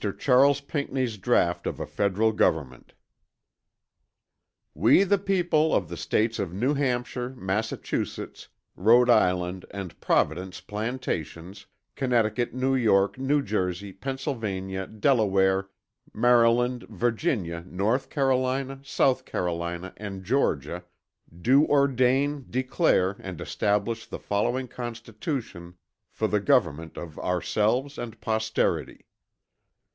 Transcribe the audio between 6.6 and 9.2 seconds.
Hampshire Massachusetts Rhode